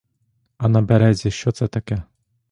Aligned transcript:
А 0.57 0.69
на 0.69 0.81
березі 0.81 1.31
що 1.31 1.51
це 1.51 1.67
таке? 1.67 2.03